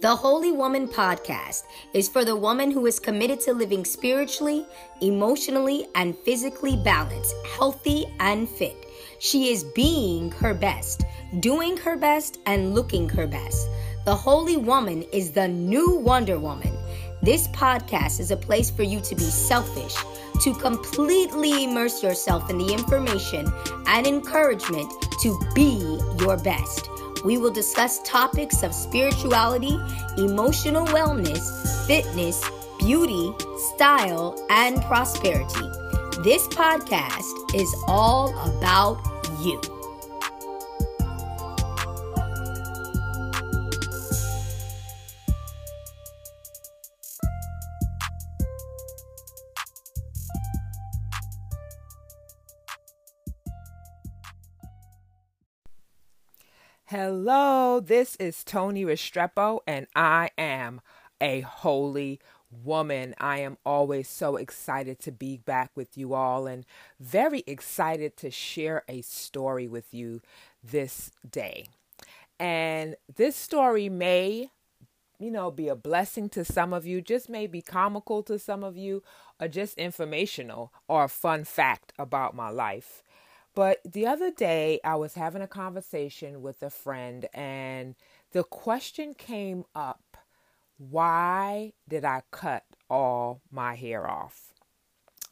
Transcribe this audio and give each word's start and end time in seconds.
The 0.00 0.14
Holy 0.14 0.52
Woman 0.52 0.86
podcast 0.86 1.64
is 1.92 2.08
for 2.08 2.24
the 2.24 2.36
woman 2.36 2.70
who 2.70 2.86
is 2.86 3.00
committed 3.00 3.40
to 3.40 3.52
living 3.52 3.84
spiritually, 3.84 4.64
emotionally, 5.00 5.88
and 5.96 6.16
physically 6.18 6.76
balanced, 6.76 7.34
healthy, 7.56 8.06
and 8.20 8.48
fit. 8.48 8.76
She 9.18 9.50
is 9.50 9.64
being 9.64 10.30
her 10.30 10.54
best, 10.54 11.02
doing 11.40 11.76
her 11.78 11.96
best, 11.96 12.38
and 12.46 12.76
looking 12.76 13.08
her 13.08 13.26
best. 13.26 13.68
The 14.04 14.14
Holy 14.14 14.56
Woman 14.56 15.02
is 15.12 15.32
the 15.32 15.48
new 15.48 15.96
Wonder 15.96 16.38
Woman. 16.38 16.78
This 17.20 17.48
podcast 17.48 18.20
is 18.20 18.30
a 18.30 18.36
place 18.36 18.70
for 18.70 18.84
you 18.84 19.00
to 19.00 19.16
be 19.16 19.24
selfish, 19.24 19.96
to 20.42 20.54
completely 20.54 21.64
immerse 21.64 22.04
yourself 22.04 22.48
in 22.50 22.58
the 22.58 22.72
information 22.72 23.52
and 23.88 24.06
encouragement 24.06 24.92
to 25.22 25.36
be 25.56 25.98
your 26.20 26.36
best. 26.36 26.88
We 27.24 27.38
will 27.38 27.50
discuss 27.50 28.00
topics 28.04 28.62
of 28.62 28.74
spirituality, 28.74 29.78
emotional 30.16 30.86
wellness, 30.86 31.86
fitness, 31.86 32.42
beauty, 32.78 33.32
style, 33.74 34.36
and 34.50 34.80
prosperity. 34.82 35.68
This 36.22 36.46
podcast 36.48 37.54
is 37.54 37.74
all 37.86 38.30
about 38.48 38.98
you. 39.40 39.60
Hello, 57.00 57.78
this 57.78 58.16
is 58.16 58.42
Tony 58.42 58.84
Restrepo, 58.84 59.60
and 59.68 59.86
I 59.94 60.30
am 60.36 60.80
a 61.20 61.42
holy 61.42 62.18
woman. 62.50 63.14
I 63.20 63.38
am 63.38 63.56
always 63.64 64.08
so 64.08 64.34
excited 64.34 64.98
to 65.02 65.12
be 65.12 65.36
back 65.36 65.70
with 65.76 65.96
you 65.96 66.12
all 66.14 66.48
and 66.48 66.66
very 66.98 67.44
excited 67.46 68.16
to 68.16 68.32
share 68.32 68.82
a 68.88 69.02
story 69.02 69.68
with 69.68 69.94
you 69.94 70.22
this 70.60 71.12
day. 71.30 71.66
And 72.40 72.96
this 73.14 73.36
story 73.36 73.88
may, 73.88 74.50
you 75.20 75.30
know, 75.30 75.52
be 75.52 75.68
a 75.68 75.76
blessing 75.76 76.28
to 76.30 76.44
some 76.44 76.72
of 76.72 76.84
you, 76.84 77.00
just 77.00 77.28
may 77.28 77.46
be 77.46 77.62
comical 77.62 78.24
to 78.24 78.40
some 78.40 78.64
of 78.64 78.76
you, 78.76 79.04
or 79.40 79.46
just 79.46 79.78
informational 79.78 80.72
or 80.88 81.04
a 81.04 81.08
fun 81.08 81.44
fact 81.44 81.92
about 81.96 82.34
my 82.34 82.50
life. 82.50 83.04
But 83.58 83.80
the 83.84 84.06
other 84.06 84.30
day, 84.30 84.78
I 84.84 84.94
was 84.94 85.14
having 85.14 85.42
a 85.42 85.48
conversation 85.48 86.42
with 86.42 86.62
a 86.62 86.70
friend, 86.70 87.26
and 87.34 87.96
the 88.30 88.44
question 88.44 89.14
came 89.14 89.64
up 89.74 90.16
why 90.76 91.72
did 91.88 92.04
I 92.04 92.22
cut 92.30 92.62
all 92.88 93.42
my 93.50 93.74
hair 93.74 94.08
off? 94.08 94.52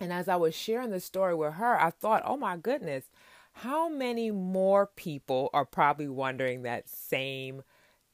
And 0.00 0.12
as 0.12 0.26
I 0.26 0.34
was 0.34 0.56
sharing 0.56 0.90
the 0.90 0.98
story 0.98 1.36
with 1.36 1.52
her, 1.52 1.80
I 1.80 1.90
thought, 1.90 2.24
oh 2.26 2.36
my 2.36 2.56
goodness, 2.56 3.04
how 3.52 3.88
many 3.88 4.32
more 4.32 4.88
people 4.88 5.48
are 5.54 5.64
probably 5.64 6.08
wondering 6.08 6.62
that 6.62 6.88
same 6.88 7.62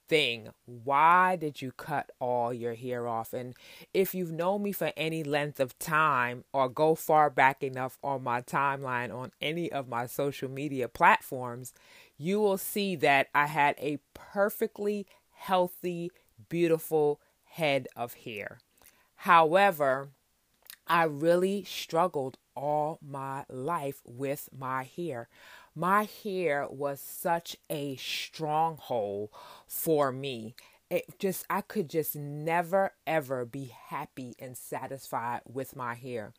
thing. 0.08 0.48
Why 0.66 1.36
did 1.36 1.62
you 1.62 1.72
cut 1.72 2.10
all 2.18 2.52
your 2.52 2.74
hair 2.74 3.06
off? 3.06 3.32
And 3.32 3.54
if 3.94 4.14
you've 4.14 4.32
known 4.32 4.62
me 4.62 4.72
for 4.72 4.92
any 4.96 5.24
length 5.24 5.60
of 5.60 5.78
time 5.78 6.44
or 6.52 6.68
go 6.68 6.94
far 6.94 7.30
back 7.30 7.62
enough 7.62 7.98
on 8.02 8.22
my 8.22 8.40
timeline 8.42 9.14
on 9.14 9.32
any 9.40 9.70
of 9.70 9.88
my 9.88 10.06
social 10.06 10.50
media 10.50 10.88
platforms, 10.88 11.72
you 12.16 12.40
will 12.40 12.58
see 12.58 12.96
that 12.96 13.28
I 13.34 13.46
had 13.46 13.76
a 13.78 13.98
perfectly 14.14 15.06
healthy, 15.32 16.10
beautiful 16.48 17.20
head 17.44 17.88
of 17.96 18.14
hair. 18.14 18.58
However, 19.16 20.08
I 20.86 21.04
really 21.04 21.64
struggled 21.64 22.38
all 22.54 22.98
my 23.00 23.44
life 23.48 24.02
with 24.04 24.48
my 24.56 24.84
hair 24.84 25.28
my 25.74 26.08
hair 26.22 26.66
was 26.68 27.00
such 27.00 27.56
a 27.70 27.96
stronghold 27.96 29.30
for 29.66 30.12
me. 30.12 30.54
It 30.90 31.18
just, 31.18 31.46
I 31.48 31.62
could 31.62 31.88
just 31.88 32.14
never 32.14 32.92
ever 33.06 33.46
be 33.46 33.72
happy 33.86 34.34
and 34.38 34.56
satisfied 34.56 35.40
with 35.50 35.74
my 35.74 35.94
hair. 35.94 36.34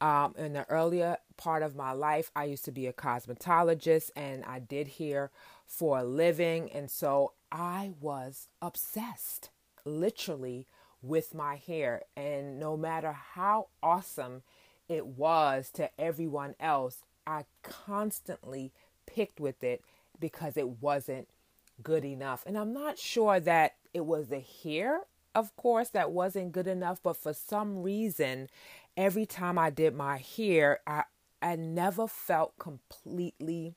Um, 0.00 0.34
in 0.36 0.54
the 0.54 0.68
earlier 0.68 1.18
part 1.36 1.62
of 1.62 1.76
my 1.76 1.92
life, 1.92 2.32
I 2.34 2.44
used 2.44 2.64
to 2.64 2.72
be 2.72 2.88
a 2.88 2.92
cosmetologist 2.92 4.10
and 4.16 4.44
I 4.44 4.58
did 4.58 4.88
hair 4.88 5.30
for 5.64 5.98
a 5.98 6.04
living. 6.04 6.70
And 6.72 6.90
so 6.90 7.34
I 7.52 7.92
was 8.00 8.48
obsessed, 8.60 9.50
literally, 9.84 10.66
with 11.00 11.32
my 11.32 11.54
hair. 11.54 12.02
And 12.16 12.58
no 12.58 12.76
matter 12.76 13.12
how 13.12 13.68
awesome 13.80 14.42
it 14.88 15.06
was 15.06 15.70
to 15.74 15.88
everyone 16.00 16.56
else, 16.58 16.98
I 17.26 17.44
constantly 17.62 18.72
picked 19.06 19.40
with 19.40 19.62
it 19.64 19.82
because 20.18 20.56
it 20.56 20.82
wasn't 20.82 21.28
good 21.82 22.04
enough. 22.04 22.44
And 22.46 22.56
I'm 22.56 22.72
not 22.72 22.98
sure 22.98 23.40
that 23.40 23.74
it 23.92 24.06
was 24.06 24.28
the 24.28 24.40
hair, 24.40 25.00
of 25.34 25.54
course, 25.56 25.88
that 25.90 26.12
wasn't 26.12 26.52
good 26.52 26.66
enough, 26.66 27.02
but 27.02 27.16
for 27.16 27.32
some 27.32 27.82
reason, 27.82 28.48
every 28.96 29.26
time 29.26 29.58
I 29.58 29.70
did 29.70 29.94
my 29.94 30.18
hair, 30.18 30.80
I 30.86 31.04
I 31.42 31.56
never 31.56 32.08
felt 32.08 32.58
completely 32.58 33.74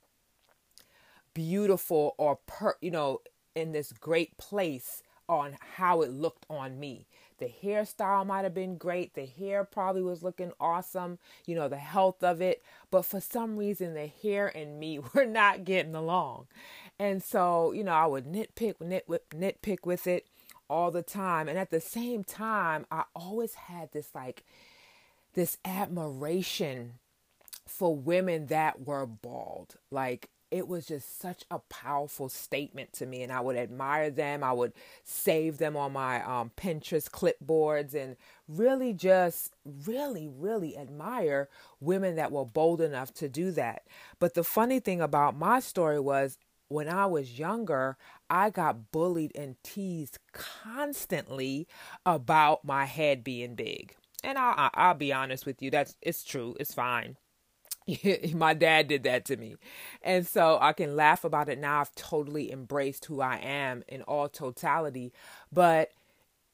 beautiful 1.34 2.16
or 2.18 2.38
per, 2.48 2.76
you 2.82 2.92
know, 2.92 3.20
in 3.56 3.74
this 3.74 3.92
great 3.92 4.38
place 4.38 5.04
on 5.30 5.58
how 5.76 6.02
it 6.02 6.12
looked 6.12 6.46
on 6.50 6.80
me. 6.80 7.08
The 7.40 7.52
hairstyle 7.64 8.26
might 8.26 8.44
have 8.44 8.54
been 8.54 8.78
great. 8.78 9.14
The 9.14 9.26
hair 9.26 9.64
probably 9.64 10.02
was 10.02 10.24
looking 10.24 10.52
awesome, 10.60 11.20
you 11.46 11.56
know, 11.56 11.68
the 11.68 11.78
health 11.78 12.24
of 12.24 12.42
it. 12.42 12.64
But 12.90 13.06
for 13.06 13.22
some 13.22 13.58
reason, 13.58 13.94
the 13.94 14.08
hair 14.08 14.48
and 14.56 14.80
me 14.80 15.00
were 15.14 15.26
not 15.26 15.64
getting 15.64 15.96
along. 15.96 16.48
And 16.98 17.22
so, 17.22 17.72
you 17.72 17.84
know, 17.84 17.94
I 17.94 18.08
would 18.08 18.26
nitpick, 18.26 18.82
nit, 18.82 19.08
nitpick 19.08 19.86
with 19.86 20.08
it 20.08 20.28
all 20.70 20.90
the 20.92 21.04
time. 21.04 21.48
And 21.48 21.58
at 21.58 21.70
the 21.70 21.80
same 21.80 22.24
time, 22.24 22.86
I 22.92 23.04
always 23.16 23.54
had 23.54 23.92
this 23.92 24.10
like, 24.16 24.44
this 25.34 25.58
admiration 25.64 26.94
for 27.68 27.96
women 27.96 28.48
that 28.48 28.86
were 28.88 29.06
bald. 29.06 29.76
Like, 29.92 30.30
it 30.52 30.68
was 30.68 30.88
just 30.88 31.20
such 31.20 31.44
a 31.52 31.60
powerful 31.60 32.30
statement 32.30 32.94
to 32.94 33.06
me 33.06 33.22
and 33.22 33.32
i 33.32 33.40
would 33.40 33.58
admire 33.58 34.10
them. 34.10 34.44
I 34.44 34.54
would 34.54 34.74
save 35.04 35.58
them 35.58 35.76
on 35.76 35.94
my 35.94 36.24
um, 36.24 36.52
pinterest 36.58 37.10
clipboards 37.12 37.94
and 37.94 38.16
really 38.48 38.94
just 38.94 39.54
really 39.86 40.28
really 40.28 40.78
admire 40.78 41.50
women 41.80 42.16
that 42.16 42.32
were 42.32 42.46
bold 42.46 42.82
enough 42.82 43.14
to 43.16 43.30
do 43.30 43.52
that. 43.52 43.84
But 44.20 44.34
the 44.34 44.44
funny 44.44 44.80
thing 44.80 45.02
about 45.02 45.38
my 45.38 45.60
story 45.60 46.00
was 46.00 46.38
when 46.70 46.90
i 46.90 47.06
was 47.06 47.40
younger 47.40 47.96
i 48.30 48.50
got 48.50 48.92
bullied 48.92 49.32
and 49.36 49.56
teased 49.64 50.20
constantly 50.34 51.66
about 52.06 52.66
my 52.66 52.86
head 52.86 53.24
being 53.24 53.56
big. 53.56 53.96
And 54.24 54.38
i'll, 54.38 54.70
I'll 54.74 54.94
be 54.94 55.14
honest 55.14 55.46
with 55.46 55.62
you 55.62 55.72
that's 55.72 55.96
it's 56.02 56.24
true 56.24 56.56
it's 56.60 56.74
fine 56.74 57.18
my 58.34 58.54
dad 58.54 58.88
did 58.88 59.04
that 59.04 59.26
to 59.26 59.38
me. 59.38 59.56
And 60.02 60.28
so 60.28 60.58
I 60.62 60.74
can 60.74 60.96
laugh 60.96 61.24
about 61.24 61.50
it 61.50 61.60
now. 61.60 61.82
I've 61.82 61.96
totally 61.96 62.52
embraced 62.52 63.06
who 63.06 63.22
I 63.22 63.38
am 63.38 63.84
in 63.88 64.02
all 64.04 64.30
totality. 64.30 65.14
But 65.52 65.92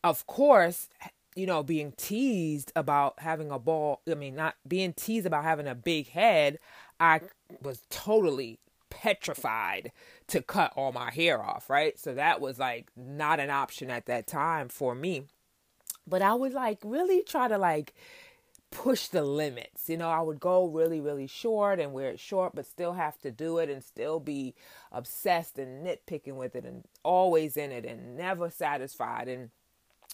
of 0.04 0.28
course, 0.28 0.90
you 1.36 1.46
know, 1.46 1.64
being 1.64 1.94
teased 1.94 2.72
about 2.76 3.20
having 3.20 3.52
a 3.52 3.60
ball, 3.60 4.02
I 4.10 4.14
mean, 4.14 4.36
not 4.36 4.56
being 4.68 4.94
teased 4.94 5.26
about 5.26 5.44
having 5.44 5.68
a 5.68 5.76
big 5.76 6.10
head, 6.10 6.60
I 7.00 7.22
was 7.62 7.82
totally 7.90 8.60
petrified 8.90 9.92
to 10.28 10.42
cut 10.42 10.72
all 10.76 10.92
my 10.92 11.12
hair 11.12 11.44
off, 11.44 11.70
right? 11.70 11.98
So 11.98 12.14
that 12.14 12.40
was 12.40 12.60
like 12.60 12.88
not 12.96 13.40
an 13.40 13.50
option 13.50 13.90
at 13.90 14.06
that 14.06 14.28
time 14.28 14.70
for 14.70 14.94
me. 14.94 15.24
But 16.06 16.22
I 16.22 16.34
would 16.34 16.54
like 16.54 16.80
really 16.84 17.24
try 17.24 17.48
to 17.48 17.58
like 17.58 17.94
push 18.74 19.08
the 19.08 19.24
limits. 19.24 19.88
You 19.90 19.98
know, 19.98 20.10
I 20.10 20.22
would 20.22 20.40
go 20.40 20.68
really, 20.68 21.00
really 21.00 21.28
short 21.28 21.80
and 21.80 21.94
wear 21.94 22.10
it 22.10 22.20
short, 22.20 22.56
but 22.56 22.66
still 22.66 22.94
have 22.94 23.20
to 23.20 23.32
do 23.32 23.60
it 23.60 23.70
and 23.70 23.84
still 23.84 24.20
be 24.20 24.56
obsessed 24.92 25.58
and 25.58 25.86
nitpicking 25.86 26.36
with 26.36 26.56
it 26.56 26.66
and 26.66 26.84
always 27.04 27.56
in 27.56 27.72
it 27.72 27.86
and 27.86 28.18
never 28.18 28.50
satisfied. 28.50 29.28
And 29.28 29.52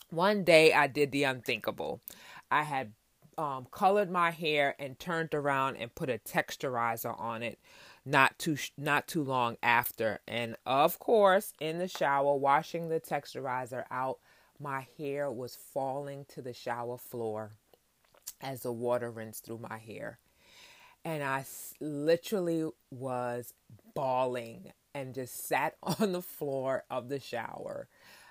one 0.09 0.43
day 0.43 0.73
I 0.73 0.87
did 0.87 1.11
the 1.11 1.23
unthinkable. 1.23 2.01
I 2.51 2.63
had 2.63 2.91
um, 3.37 3.67
colored 3.71 4.11
my 4.11 4.31
hair 4.31 4.75
and 4.79 4.99
turned 4.99 5.33
around 5.33 5.77
and 5.77 5.95
put 5.95 6.09
a 6.09 6.17
texturizer 6.17 7.19
on 7.19 7.41
it 7.41 7.57
not 8.05 8.37
too 8.37 8.57
not 8.77 9.07
too 9.07 9.23
long 9.23 9.55
after 9.61 10.19
and 10.27 10.55
of 10.65 10.99
course 10.99 11.53
in 11.59 11.77
the 11.77 11.87
shower 11.87 12.35
washing 12.35 12.89
the 12.89 12.99
texturizer 12.99 13.83
out 13.91 14.19
my 14.59 14.87
hair 14.97 15.31
was 15.31 15.55
falling 15.55 16.25
to 16.27 16.41
the 16.41 16.53
shower 16.53 16.97
floor 16.97 17.51
as 18.41 18.61
the 18.61 18.71
water 18.71 19.09
rinsed 19.11 19.45
through 19.45 19.59
my 19.69 19.77
hair. 19.77 20.19
And 21.05 21.23
I 21.23 21.45
literally 21.79 22.69
was 22.91 23.53
bawling 23.95 24.71
and 24.93 25.13
just 25.13 25.47
sat 25.47 25.75
on 25.83 26.11
the 26.11 26.21
floor 26.21 26.83
of 26.89 27.09
the 27.09 27.19
shower. 27.19 27.87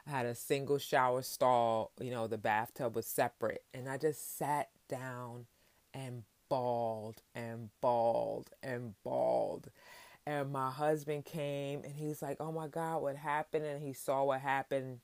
I 0.06 0.10
had 0.10 0.26
a 0.26 0.34
single 0.34 0.78
shower 0.78 1.22
stall, 1.22 1.92
you 2.00 2.10
know, 2.10 2.26
the 2.26 2.38
bathtub 2.38 2.96
was 2.96 3.06
separate. 3.06 3.62
And 3.74 3.88
I 3.88 3.98
just 3.98 4.38
sat 4.38 4.68
down 4.88 5.46
and 5.92 6.22
bawled 6.48 7.22
and 7.34 7.70
bawled 7.80 8.50
and 8.62 8.94
bawled. 9.04 9.70
And 10.26 10.52
my 10.52 10.70
husband 10.70 11.24
came 11.24 11.84
and 11.84 11.94
he's 11.94 12.22
like, 12.22 12.36
Oh 12.40 12.52
my 12.52 12.68
God, 12.68 13.02
what 13.02 13.16
happened? 13.16 13.64
And 13.64 13.82
he 13.82 13.92
saw 13.92 14.24
what 14.24 14.40
happened. 14.40 15.00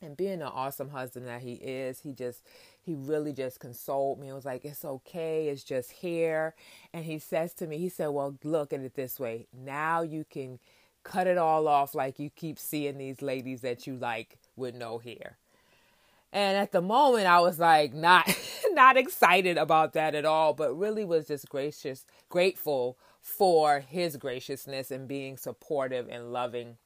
And 0.00 0.16
being 0.16 0.34
an 0.34 0.42
awesome 0.42 0.90
husband 0.90 1.26
that 1.26 1.42
he 1.42 1.54
is, 1.54 2.00
he 2.00 2.12
just, 2.12 2.42
he 2.82 2.94
really 2.94 3.32
just 3.32 3.60
consoled 3.60 4.18
me. 4.20 4.28
It 4.28 4.34
was 4.34 4.44
like, 4.44 4.64
It's 4.64 4.84
okay. 4.84 5.48
It's 5.48 5.64
just 5.64 5.90
here. 5.92 6.54
And 6.92 7.04
he 7.04 7.18
says 7.18 7.54
to 7.54 7.66
me, 7.66 7.78
He 7.78 7.88
said, 7.88 8.08
Well, 8.08 8.36
look 8.44 8.72
at 8.72 8.80
it 8.80 8.94
this 8.94 9.20
way. 9.20 9.46
Now 9.52 10.02
you 10.02 10.24
can 10.28 10.58
cut 11.04 11.26
it 11.26 11.38
all 11.38 11.68
off 11.68 11.94
like 11.94 12.18
you 12.18 12.30
keep 12.30 12.58
seeing 12.58 12.98
these 12.98 13.22
ladies 13.22 13.60
that 13.62 13.86
you 13.86 13.96
like 13.96 14.38
with 14.56 14.74
no 14.74 14.98
hair. 14.98 15.38
And 16.32 16.56
at 16.56 16.72
the 16.72 16.80
moment 16.80 17.26
I 17.26 17.40
was 17.40 17.58
like 17.58 17.92
not 17.92 18.26
not 18.72 18.96
excited 18.96 19.58
about 19.58 19.92
that 19.94 20.14
at 20.14 20.24
all, 20.24 20.54
but 20.54 20.76
really 20.76 21.04
was 21.04 21.26
just 21.28 21.48
gracious 21.48 22.06
grateful 22.28 22.96
for 23.20 23.80
his 23.80 24.16
graciousness 24.16 24.90
and 24.90 25.06
being 25.06 25.36
supportive 25.36 26.08
and 26.10 26.32
loving. 26.32 26.76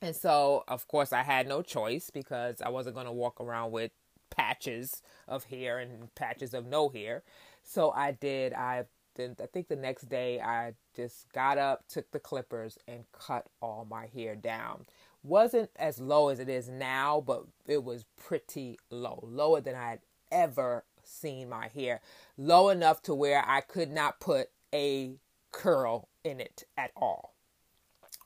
And 0.00 0.14
so, 0.14 0.64
of 0.68 0.86
course, 0.86 1.12
I 1.12 1.22
had 1.22 1.48
no 1.48 1.62
choice 1.62 2.10
because 2.10 2.60
I 2.62 2.68
wasn't 2.68 2.94
going 2.94 3.06
to 3.06 3.12
walk 3.12 3.40
around 3.40 3.72
with 3.72 3.90
patches 4.30 5.02
of 5.26 5.44
hair 5.44 5.78
and 5.78 6.14
patches 6.14 6.54
of 6.54 6.66
no 6.66 6.88
hair. 6.88 7.22
So 7.62 7.90
I 7.90 8.12
did. 8.12 8.52
I 8.52 8.84
then 9.16 9.36
I 9.42 9.46
think 9.46 9.68
the 9.68 9.76
next 9.76 10.08
day 10.08 10.40
I 10.40 10.74
just 10.94 11.30
got 11.32 11.58
up, 11.58 11.84
took 11.88 12.10
the 12.12 12.20
clippers, 12.20 12.78
and 12.86 13.04
cut 13.12 13.46
all 13.60 13.86
my 13.90 14.06
hair 14.06 14.36
down. 14.36 14.86
Wasn't 15.24 15.70
as 15.76 16.00
low 16.00 16.28
as 16.28 16.38
it 16.38 16.48
is 16.48 16.68
now, 16.68 17.20
but 17.26 17.44
it 17.66 17.82
was 17.82 18.04
pretty 18.16 18.78
low, 18.90 19.18
lower 19.22 19.60
than 19.60 19.74
I 19.74 19.90
had 19.90 20.00
ever 20.30 20.84
seen 21.02 21.48
my 21.48 21.68
hair, 21.68 22.00
low 22.36 22.68
enough 22.68 23.02
to 23.02 23.14
where 23.14 23.44
I 23.46 23.60
could 23.60 23.90
not 23.90 24.20
put 24.20 24.50
a 24.72 25.16
curl 25.50 26.08
in 26.22 26.40
it 26.40 26.64
at 26.76 26.92
all. 26.96 27.34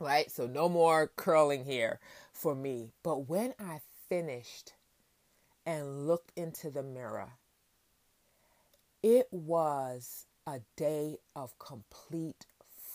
Right? 0.00 0.30
So 0.30 0.46
no 0.46 0.68
more 0.68 1.12
curling 1.16 1.64
hair 1.64 2.00
for 2.32 2.54
me. 2.54 2.90
But 3.02 3.28
when 3.28 3.54
I 3.58 3.80
finished 4.08 4.72
and 5.64 6.06
looked 6.06 6.32
into 6.36 6.70
the 6.70 6.82
mirror, 6.82 7.34
it 9.02 9.28
was 9.30 10.26
a 10.46 10.60
day 10.76 11.18
of 11.36 11.58
complete 11.58 12.46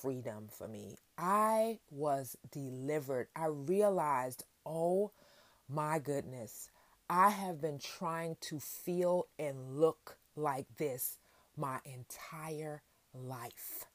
freedom 0.02 0.48
for 0.50 0.68
me. 0.68 0.98
I 1.18 1.80
was 1.90 2.38
delivered. 2.52 3.28
I 3.36 3.48
realized, 3.48 4.44
oh 4.66 5.12
my 5.70 6.00
goodness, 6.00 6.70
I 7.10 7.30
have 7.30 7.62
been 7.62 7.80
trying 7.80 8.38
to 8.42 8.60
feel 8.60 9.28
and 9.40 9.80
look 9.80 10.18
like 10.36 10.68
this 10.78 11.18
my 11.56 11.80
entire 11.86 12.84
life. 13.14 13.86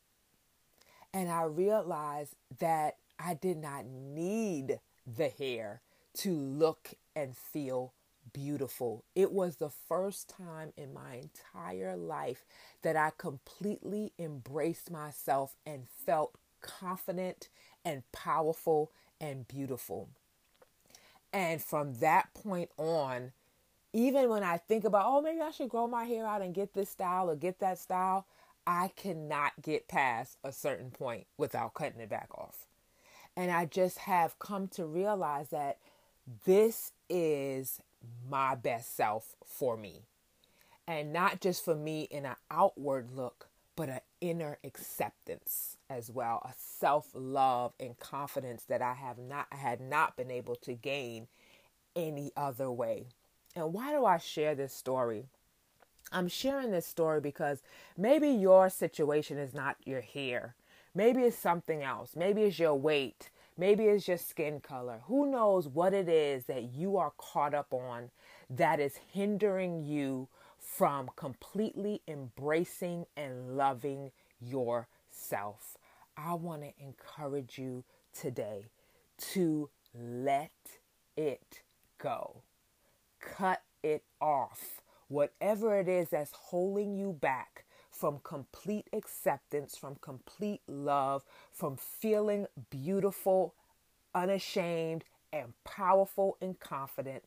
And 1.15 1.31
I 1.31 1.43
realized 1.45 2.35
that 2.59 2.97
I 3.19 3.35
did 3.35 3.59
not 3.59 3.85
need 3.87 4.81
the 5.07 5.29
hair 5.29 5.83
to 6.19 6.35
look 6.35 6.95
and 7.15 7.37
feel 7.37 7.93
beautiful. 8.33 9.05
It 9.15 9.33
was 9.33 9.57
the 9.57 9.71
first 9.71 10.29
time 10.29 10.73
in 10.77 10.95
my 10.95 11.17
entire 11.17 11.97
life 11.97 12.45
that 12.83 12.97
I 12.97 13.11
completely 13.17 14.13
embraced 14.19 14.91
myself 14.91 15.57
and 15.67 15.87
felt 15.89 16.37
confident 16.61 17.49
and 17.85 18.03
powerful 18.13 18.91
and 19.21 19.47
beautiful. 19.47 20.09
And 21.33 21.63
from 21.63 21.95
that 21.95 22.33
point 22.35 22.71
on, 22.77 23.33
even 23.93 24.29
when 24.29 24.43
I 24.43 24.57
think 24.57 24.85
about, 24.85 25.07
oh, 25.07 25.21
maybe 25.21 25.41
I 25.41 25.51
should 25.51 25.69
grow 25.69 25.87
my 25.87 26.05
hair 26.05 26.27
out 26.27 26.43
and 26.43 26.55
get 26.55 26.73
this 26.73 26.91
style 26.91 27.31
or 27.31 27.37
get 27.37 27.59
that 27.61 27.79
style, 27.79 28.27
I 28.67 28.93
cannot 28.95 29.53
get 29.61 29.89
past 29.89 30.39
a 30.45 30.53
certain 30.53 30.91
point 30.91 31.27
without 31.37 31.75
cutting 31.75 32.01
it 32.01 32.09
back 32.09 32.29
off. 32.35 32.67
And 33.37 33.51
I 33.51 33.65
just 33.65 33.99
have 33.99 34.39
come 34.39 34.69
to 34.69 34.85
realize 34.85 35.49
that 35.49 35.79
this 36.45 36.93
is 37.09 37.81
my 38.29 38.55
best 38.55 38.95
self 38.97 39.35
for 39.45 39.77
me. 39.77 40.03
And 40.87 41.13
not 41.13 41.41
just 41.41 41.65
for 41.65 41.75
me 41.75 42.03
in 42.11 42.27
an 42.27 42.37
outward 42.51 43.11
look, 43.11 43.49
but 43.75 43.89
an 43.89 44.01
inner 44.21 44.59
acceptance 44.65 45.79
as 45.89 46.11
well, 46.11 46.43
a 46.45 46.53
self-love 46.57 47.73
and 47.81 47.99
confidence 47.99 48.65
that 48.65 48.83
I 48.83 48.95
have 48.95 49.19
not 49.19 49.47
had 49.51 49.81
not 49.81 50.17
been 50.17 50.31
able 50.31 50.57
to 50.57 50.75
gain 50.75 51.27
any 51.97 52.33
other 52.37 52.71
way. 52.71 53.07
And 53.57 53.73
why 53.73 53.93
do 53.93 54.05
I 54.05 54.19
share 54.19 54.55
this 54.55 54.75
story? 54.75 55.27
I'm 56.13 56.29
sharing 56.29 56.71
this 56.71 56.87
story 56.87 57.21
because 57.21 57.63
maybe 57.97 58.29
your 58.29 58.69
situation 58.69 59.39
is 59.39 59.55
not 59.55 59.77
your 59.85 60.03
hair. 60.03 60.55
Maybe 60.95 61.23
it's 61.23 61.39
something 61.39 61.83
else. 61.83 62.15
Maybe 62.15 62.43
it's 62.43 62.59
your 62.59 62.75
weight. 62.75 63.31
Maybe 63.57 63.85
it's 63.85 64.09
your 64.09 64.19
skin 64.19 64.61
color. 64.61 65.01
Who 65.07 65.31
knows 65.31 65.69
what 65.69 65.95
it 65.95 66.09
is 66.09 66.45
that 66.47 66.65
you 66.65 66.97
are 66.99 67.13
caught 67.17 67.55
up 67.55 67.73
on 67.73 68.11
that 68.51 68.79
is 68.81 68.97
hindering 69.13 69.85
you 69.85 70.29
from 70.59 71.11
completely 71.17 72.03
embracing 72.07 73.07
and 73.17 73.57
loving 73.57 74.11
yourself. 74.41 75.79
I 76.17 76.35
want 76.35 76.63
to 76.63 76.73
encourage 76.79 77.59
you 77.59 77.85
today 78.13 78.67
to 79.33 79.71
let 79.95 80.53
it 81.17 81.63
go. 81.99 82.43
Cut 83.21 83.63
it 83.83 84.05
off. 84.21 84.82
Whatever 85.09 85.79
it 85.79 85.89
is 85.89 86.11
that's 86.11 86.33
holding 86.33 86.97
you 86.97 87.13
back 87.13 87.65
from 87.91 88.21
complete 88.25 88.89
acceptance, 88.93 89.77
from 89.77 89.97
complete 90.01 90.63
love, 90.67 91.23
from 91.53 91.77
feeling 91.77 92.47
beautiful, 92.71 93.55
unashamed, 94.15 95.05
and 95.33 95.53
powerful 95.65 96.37
and 96.41 96.59
confident, 96.59 97.25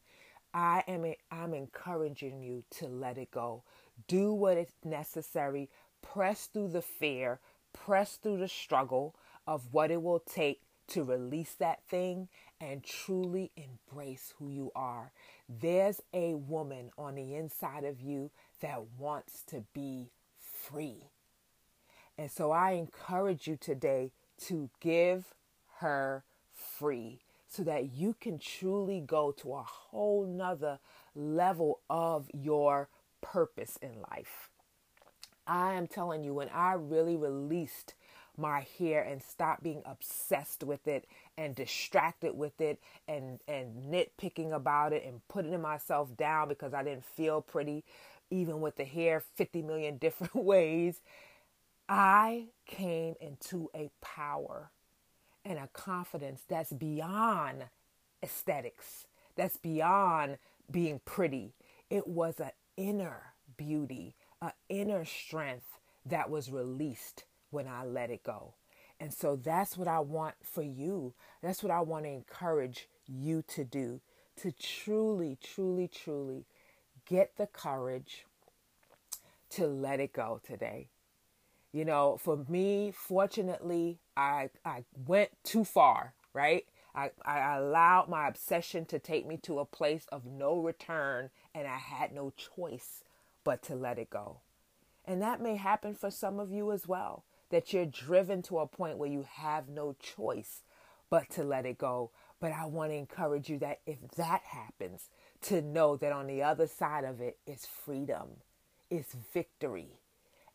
I 0.54 0.84
am 0.88 1.06
I'm 1.32 1.54
encouraging 1.54 2.42
you 2.42 2.64
to 2.72 2.88
let 2.88 3.18
it 3.18 3.32
go. 3.32 3.64
Do 4.08 4.34
what 4.34 4.58
is 4.58 4.74
necessary. 4.84 5.70
Press 6.02 6.48
through 6.48 6.70
the 6.70 6.82
fear, 6.82 7.40
press 7.74 8.16
through 8.16 8.38
the 8.38 8.48
struggle 8.48 9.16
of 9.48 9.74
what 9.74 9.92
it 9.92 10.02
will 10.02 10.20
take 10.20 10.62
to 10.88 11.04
release 11.04 11.56
that 11.56 11.84
thing 11.88 12.30
and 12.60 12.84
truly 12.84 13.52
embrace 13.56 14.34
who 14.38 14.50
you 14.50 14.72
are. 14.76 15.12
There's 15.50 16.02
a 16.14 16.36
woman 16.36 16.92
on 16.98 17.16
the 17.16 17.36
inside 17.36 17.84
of 17.84 18.02
you 18.02 18.32
that 18.62 18.84
wants 18.98 19.44
to 19.48 19.64
be 19.74 20.12
free. 20.40 21.10
And 22.18 22.32
so 22.32 22.52
I 22.52 22.72
encourage 22.72 23.48
you 23.48 23.58
today 23.58 24.12
to 24.48 24.70
give 24.80 25.34
her 25.80 26.24
free 26.54 27.20
so 27.48 27.64
that 27.64 27.94
you 27.94 28.16
can 28.20 28.40
truly 28.40 29.02
go 29.02 29.32
to 29.32 29.54
a 29.54 29.64
whole 29.64 30.26
nother 30.26 30.80
level 31.14 31.82
of 31.90 32.30
your 32.34 32.90
purpose 33.22 33.78
in 33.82 34.02
life. 34.12 34.50
I 35.48 35.74
am 35.74 35.88
telling 35.88 36.24
you, 36.24 36.34
when 36.34 36.50
I 36.50 36.74
really 36.74 37.16
released 37.16 37.94
my 38.38 38.66
hair 38.78 39.02
and 39.04 39.22
stop 39.22 39.64
being 39.64 39.82
obsessed 39.86 40.64
with 40.64 40.88
it 40.88 41.06
and 41.38 41.56
distracted 41.56 42.36
with 42.38 42.60
it 42.62 42.80
and 43.08 43.40
and 43.48 43.86
nitpicking 43.92 44.54
about 44.54 44.94
it 44.94 45.04
and 45.06 45.28
putting 45.28 45.62
myself 45.62 46.16
down 46.18 46.48
because 46.48 46.74
I 46.74 46.84
didn't 46.84 47.06
feel 47.06 47.42
pretty 47.42 47.84
even 48.32 48.62
with 48.62 48.76
the 48.76 48.86
hair 48.86 49.22
50 49.36 49.62
million 49.62 49.98
different 50.00 50.36
ways 50.36 51.02
I 51.88 52.48
came 52.66 53.16
into 53.22 53.70
a 53.76 53.92
power 54.02 54.72
and 55.44 55.60
a 55.60 55.68
confidence 55.74 56.42
that's 56.48 56.74
beyond 56.74 57.66
aesthetics, 58.24 59.06
that's 59.36 59.58
beyond 59.58 60.40
being 60.72 61.00
pretty. 61.06 61.54
It 61.92 62.08
was 62.08 62.40
an 62.40 62.52
inner 62.76 63.34
beauty, 63.56 64.16
an 64.42 64.54
inner 64.68 65.06
strength 65.06 65.80
that 66.06 66.30
was 66.30 66.50
released 66.50 67.26
when 67.56 67.68
I 67.68 67.86
let 67.86 68.12
it 68.12 68.24
go. 68.24 68.54
And 69.00 69.14
so 69.14 69.36
that's 69.36 69.78
what 69.78 69.88
I 69.88 70.00
want 70.00 70.36
for 70.44 70.62
you. 70.62 71.14
That's 71.42 71.64
what 71.64 71.72
I 71.72 71.82
want 71.82 72.06
to 72.06 72.12
encourage 72.12 72.88
you 73.08 73.44
to 73.48 73.64
do 73.64 74.02
to 74.42 74.52
truly, 74.52 75.38
truly, 75.42 75.88
truly 75.88 76.46
get 77.06 77.38
the 77.38 77.48
courage 77.48 78.26
to 79.52 79.68
let 79.68 80.00
it 80.00 80.14
go 80.14 80.42
today. 80.46 80.90
You 81.72 81.86
know, 81.86 82.18
for 82.22 82.46
me, 82.48 82.92
fortunately, 82.92 84.00
I 84.16 84.50
I 84.64 84.84
went 85.08 85.32
too 85.44 85.64
far, 85.66 86.14
right? 86.34 86.66
I, 86.94 87.12
I 87.26 87.58
allowed 87.58 88.08
my 88.08 88.28
obsession 88.28 88.86
to 88.86 89.00
take 89.00 89.28
me 89.28 89.36
to 89.44 89.60
a 89.60 89.66
place 89.66 90.06
of 90.12 90.26
no 90.26 90.58
return, 90.58 91.30
and 91.54 91.68
I 91.68 91.78
had 91.78 92.14
no 92.14 92.32
choice 92.32 93.04
but 93.44 93.62
to 93.64 93.76
let 93.76 94.00
it 94.00 94.10
go. 94.10 94.38
And 95.04 95.22
that 95.22 95.42
may 95.42 95.58
happen 95.58 95.94
for 95.94 96.10
some 96.10 96.40
of 96.40 96.52
you 96.52 96.72
as 96.72 96.88
well, 96.88 97.26
that 97.50 97.74
you're 97.74 97.86
driven 97.86 98.42
to 98.44 98.60
a 98.60 98.68
point 98.68 98.98
where 98.98 99.10
you 99.10 99.26
have 99.36 99.70
no 99.70 99.96
choice 100.00 100.62
but 101.10 101.30
to 101.32 101.44
let 101.44 101.66
it 101.66 101.78
go. 101.78 102.12
But 102.40 102.52
I 102.52 102.66
want 102.66 102.92
to 102.92 102.96
encourage 102.96 103.50
you 103.50 103.58
that 103.60 103.80
if 103.86 104.00
that 104.18 104.42
happens, 104.44 105.10
to 105.44 105.62
know 105.62 105.96
that 105.98 106.12
on 106.12 106.28
the 106.28 106.42
other 106.42 106.68
side 106.68 107.04
of 107.04 107.22
it 107.22 107.38
is 107.46 107.66
freedom, 107.66 108.28
is 108.90 109.06
victory, 109.34 110.00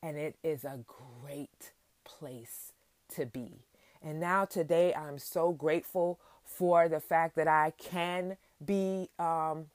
and 0.03 0.17
it 0.17 0.37
is 0.43 0.65
a 0.65 0.81
great 1.23 1.73
place 2.05 2.73
to 3.15 3.27
be. 3.27 3.63
And 4.03 4.19
now 4.19 4.45
today, 4.45 4.95
I'm 4.95 5.19
so 5.19 5.53
grateful 5.53 6.19
for 6.45 6.89
the 6.89 7.01
fact 7.01 7.37
that 7.37 7.47
I 7.47 7.73
can 7.79 8.37
be, 8.65 9.11
um, 9.19 9.67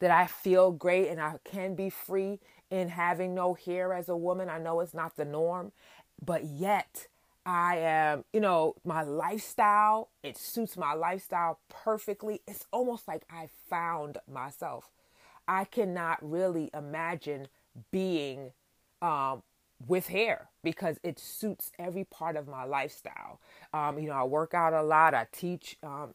that 0.00 0.10
I 0.10 0.26
feel 0.26 0.70
great 0.70 1.08
and 1.08 1.20
I 1.20 1.38
can 1.44 1.74
be 1.74 1.88
free 1.88 2.40
in 2.70 2.88
having 2.88 3.34
no 3.34 3.54
hair 3.54 3.92
as 3.92 4.08
a 4.08 4.16
woman. 4.16 4.48
I 4.48 4.58
know 4.58 4.80
it's 4.80 4.94
not 4.94 5.16
the 5.16 5.24
norm, 5.24 5.72
but 6.24 6.44
yet 6.44 7.06
I 7.46 7.76
am, 7.78 8.24
you 8.32 8.40
know, 8.40 8.74
my 8.84 9.02
lifestyle, 9.02 10.08
it 10.22 10.38
suits 10.38 10.76
my 10.76 10.94
lifestyle 10.94 11.58
perfectly. 11.68 12.40
It's 12.46 12.66
almost 12.70 13.06
like 13.06 13.24
I 13.30 13.48
found 13.68 14.18
myself. 14.30 14.90
I 15.46 15.64
cannot 15.64 16.18
really 16.22 16.70
imagine 16.72 17.48
being 17.90 18.52
um, 19.02 19.42
with 19.86 20.08
hair 20.08 20.48
because 20.62 20.98
it 21.02 21.18
suits 21.18 21.70
every 21.78 22.04
part 22.04 22.36
of 22.36 22.48
my 22.48 22.64
lifestyle. 22.64 23.40
Um, 23.74 23.98
you 23.98 24.08
know, 24.08 24.14
I 24.14 24.24
work 24.24 24.54
out 24.54 24.72
a 24.72 24.82
lot. 24.82 25.12
I 25.12 25.26
teach 25.30 25.76
um, 25.82 26.14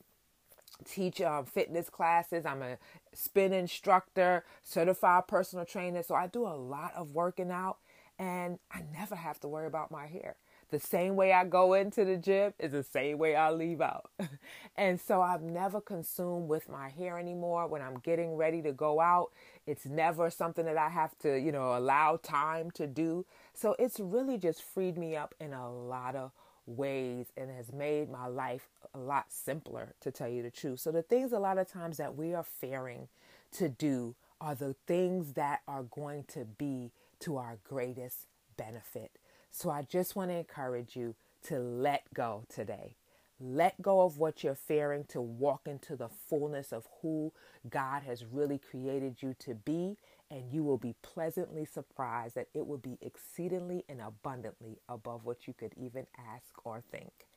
teach 0.86 1.21
um, 1.21 1.45
fitness 1.45 1.89
classes. 1.89 2.45
I'm 2.45 2.62
a 2.62 2.77
spin 3.13 3.53
instructor, 3.53 4.45
certified 4.63 5.27
personal 5.27 5.65
trainer. 5.65 6.03
So 6.03 6.15
I 6.15 6.27
do 6.27 6.45
a 6.45 6.55
lot 6.55 6.93
of 6.95 7.13
working 7.13 7.51
out, 7.51 7.77
and 8.17 8.59
I 8.71 8.83
never 8.93 9.15
have 9.15 9.39
to 9.41 9.48
worry 9.48 9.67
about 9.67 9.91
my 9.91 10.07
hair. 10.07 10.36
The 10.71 10.79
same 10.79 11.15
way 11.15 11.33
I 11.33 11.45
go 11.45 11.74
into 11.74 12.05
the 12.05 12.15
gym 12.15 12.53
is 12.59 12.74
the 12.74 12.83
same 12.83 13.17
way 13.17 13.36
I 13.36 13.50
leave 13.50 13.81
out. 13.81 14.12
and 14.75 15.01
so 15.01 15.21
I'm 15.21 15.51
never 15.51 15.81
consumed 15.81 16.48
with 16.48 16.69
my 16.69 16.89
hair 16.89 17.17
anymore. 17.17 17.67
When 17.67 17.81
I'm 17.81 17.98
getting 17.98 18.36
ready 18.36 18.62
to 18.62 18.71
go 18.71 19.00
out, 19.00 19.31
it's 19.65 19.88
never 19.88 20.29
something 20.29 20.65
that 20.65 20.77
I 20.77 20.89
have 20.89 21.17
to, 21.19 21.39
you 21.39 21.51
know, 21.51 21.75
allow 21.75 22.17
time 22.21 22.69
to 22.71 22.86
do. 22.86 23.25
So 23.55 23.75
it's 23.79 24.00
really 24.00 24.38
just 24.38 24.62
freed 24.62 24.95
me 24.95 25.15
up 25.15 25.33
in 25.39 25.53
a 25.53 25.71
lot 25.71 26.15
of 26.15 26.31
ways 26.69 27.27
and 27.35 27.49
has 27.49 27.73
made 27.73 28.09
my 28.09 28.27
life 28.27 28.69
a 28.93 28.99
lot 28.99 29.25
simpler, 29.29 29.95
to 30.01 30.11
tell 30.11 30.29
you 30.29 30.43
the 30.43 30.51
truth. 30.51 30.79
So 30.79 30.91
the 30.91 31.01
things 31.01 31.33
a 31.33 31.39
lot 31.39 31.57
of 31.57 31.67
times 31.67 31.97
that 31.97 32.15
we 32.15 32.33
are 32.33 32.43
fearing 32.43 33.07
to 33.53 33.69
do 33.69 34.15
are 34.39 34.55
the 34.55 34.75
things 34.88 35.33
that 35.33 35.61
are 35.67 35.83
going 35.83 36.23
to 36.29 36.45
be 36.45 36.91
to 37.19 37.38
our 37.38 37.57
greatest 37.67 38.27
benefit. 38.55 39.11
So 39.51 39.69
I 39.69 39.81
just 39.81 40.15
want 40.15 40.31
to 40.31 40.38
encourage 40.38 40.95
you 40.95 41.15
to 41.43 41.59
let 41.59 42.13
go 42.13 42.45
today. 42.47 42.95
Let 43.41 43.81
go 43.81 44.01
of 44.01 44.17
what 44.17 44.43
you're 44.43 44.53
fearing 44.53 45.05
to 45.09 45.21
walk 45.21 45.61
into 45.65 45.95
the 45.95 46.09
fullness 46.09 46.71
of 46.73 46.88
who 47.01 47.31
God 47.69 48.03
has 48.03 48.25
really 48.25 48.57
created 48.59 49.21
you 49.21 49.33
to 49.39 49.55
be, 49.55 49.97
and 50.31 50.51
you 50.51 50.63
will 50.63 50.77
be 50.77 50.95
pleasantly 51.01 51.65
surprised 51.65 52.36
that 52.36 52.50
it 52.53 52.67
will 52.67 52.77
be 52.77 52.98
exceedingly 53.01 53.83
and 53.89 54.01
abundantly 54.01 54.79
above 54.88 55.25
what 55.25 55.48
you 55.48 55.53
could 55.53 55.74
even 55.75 56.05
ask 56.17 56.65
or 56.65 56.81
think. 56.91 57.27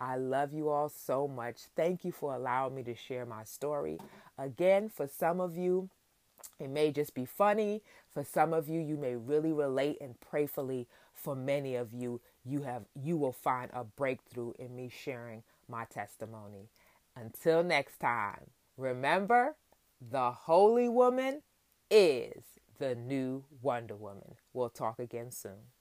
I 0.00 0.16
love 0.16 0.54
you 0.54 0.70
all 0.70 0.88
so 0.88 1.28
much. 1.28 1.62
Thank 1.76 2.04
you 2.04 2.12
for 2.12 2.34
allowing 2.34 2.74
me 2.74 2.82
to 2.84 2.94
share 2.94 3.26
my 3.26 3.44
story. 3.44 3.98
Again, 4.38 4.88
for 4.88 5.06
some 5.06 5.40
of 5.40 5.56
you, 5.56 5.90
it 6.58 6.70
may 6.70 6.90
just 6.90 7.14
be 7.14 7.26
funny. 7.26 7.82
For 8.08 8.24
some 8.24 8.54
of 8.54 8.68
you, 8.68 8.80
you 8.80 8.96
may 8.96 9.16
really 9.16 9.52
relate 9.52 9.98
and 10.00 10.14
prayfully 10.20 10.86
for 11.20 11.36
many 11.36 11.76
of 11.76 11.92
you, 11.92 12.20
you 12.44 12.62
have 12.62 12.84
you 12.94 13.16
will 13.16 13.32
find 13.32 13.70
a 13.74 13.84
breakthrough 13.84 14.52
in 14.58 14.74
me 14.74 14.88
sharing 14.88 15.42
my 15.68 15.84
testimony. 15.84 16.70
Until 17.14 17.62
next 17.62 17.98
time, 17.98 18.50
remember 18.76 19.56
the 20.00 20.30
holy 20.30 20.88
woman 20.88 21.42
is 21.90 22.44
the 22.78 22.94
new 22.94 23.44
Wonder 23.60 23.96
Woman. 23.96 24.36
We'll 24.52 24.70
talk 24.70 24.98
again 24.98 25.30
soon. 25.32 25.72